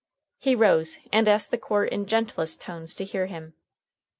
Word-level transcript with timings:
He 0.39 0.55
rose 0.55 0.97
and 1.13 1.27
asked 1.27 1.51
the 1.51 1.59
court 1.59 1.89
in 1.91 2.07
gentlest 2.07 2.59
tones 2.59 2.95
to 2.95 3.05
hear 3.05 3.27
him. 3.27 3.53